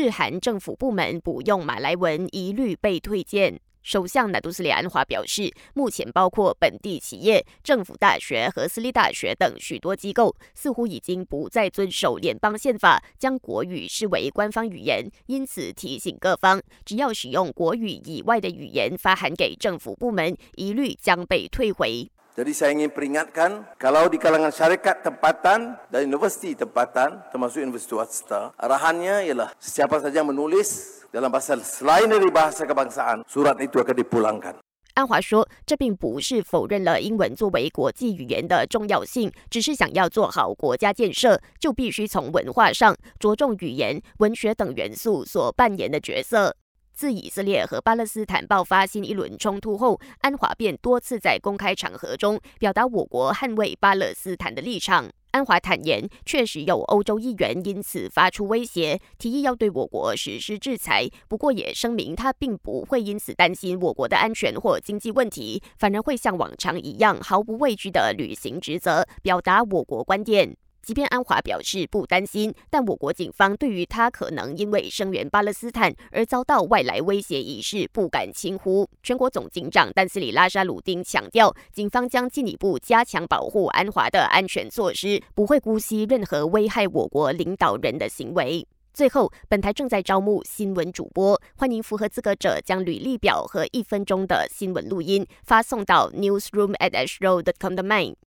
[0.00, 3.60] 致函政府部门不用马来文，一律被推荐。
[3.82, 15.04] 首相纳杜斯里安华表示，目前包括本地企业、政府大学和私立大学等许多机构，似乎已经不再遵守联邦宪法，将国语视为官方语言。
[15.26, 22.08] 因此，提醒各方，只要使用国语以外的语言发函给政府部门，一律将被退回。
[22.38, 29.26] Jadi saya ingin peringatkan, kalau di kalangan syarikat tempatan dan universiti tempatan, termasuk universiti wasta arahannya
[29.26, 34.54] ialah siapa saja menulis dalam bahasa selain dari bahasa kebangsaan, surat itu akan dipulangkan.
[34.94, 46.54] 安华说：“这并不是否认了英文作为国际语言的重要性，只是想要做好国家建设，就必须从文化上着重语言、文学等元素所扮演的角色。”
[46.98, 55.08] 自以色列和巴勒斯坦爆发新一轮冲突后，安华便多次在公开场合中表达我国捍卫巴勒斯坦的立场。
[55.30, 61.08] 安华坦言，确实有欧洲议员因此发出威胁，提议要对我国实施制裁。
[61.28, 70.56] 不过，也声明他并不会因此担心我国的安全或经济问题，反而会像往常一样毫不畏惧地履行职责，表达我国观点。
[70.88, 78.88] 即便安华表示不担心，但我国警方对于他可能因为声援巴勒斯坦而遭到外来威胁一事不敢轻忽。
[79.02, 88.66] 全国总警长丹斯里拉沙鲁丁强调，警方将进一步加强保护安华的安全措施，不会姑息任何危害我国领导人的行为。
[88.94, 98.14] 最后，本台正在招募新闻主播，欢迎符合资格者将履历表和一分钟的新闻录音发送到 newsroom at ashroad.com 的 main。